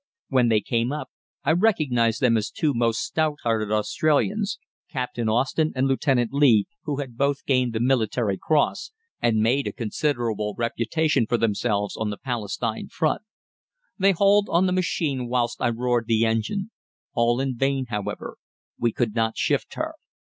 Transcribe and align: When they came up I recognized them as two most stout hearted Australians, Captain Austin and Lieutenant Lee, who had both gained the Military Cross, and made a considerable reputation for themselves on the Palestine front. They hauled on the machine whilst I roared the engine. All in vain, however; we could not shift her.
When 0.29 0.49
they 0.49 0.61
came 0.61 0.91
up 0.91 1.11
I 1.43 1.51
recognized 1.51 2.21
them 2.21 2.35
as 2.35 2.49
two 2.49 2.73
most 2.73 3.01
stout 3.01 3.37
hearted 3.43 3.71
Australians, 3.71 4.57
Captain 4.89 5.29
Austin 5.29 5.71
and 5.75 5.85
Lieutenant 5.85 6.33
Lee, 6.33 6.65
who 6.85 6.95
had 6.97 7.17
both 7.19 7.45
gained 7.45 7.73
the 7.73 7.79
Military 7.79 8.35
Cross, 8.35 8.93
and 9.21 9.43
made 9.43 9.67
a 9.67 9.71
considerable 9.71 10.55
reputation 10.57 11.27
for 11.27 11.37
themselves 11.37 11.95
on 11.95 12.09
the 12.09 12.17
Palestine 12.17 12.87
front. 12.87 13.21
They 13.99 14.13
hauled 14.13 14.49
on 14.49 14.65
the 14.65 14.73
machine 14.73 15.27
whilst 15.27 15.61
I 15.61 15.69
roared 15.69 16.07
the 16.07 16.25
engine. 16.25 16.71
All 17.13 17.39
in 17.39 17.55
vain, 17.55 17.85
however; 17.89 18.37
we 18.79 18.91
could 18.91 19.13
not 19.13 19.37
shift 19.37 19.75
her. 19.75 19.93